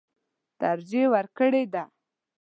ترجېح 0.59 1.07
ورکړې 1.13 1.61
ده. 1.73 1.83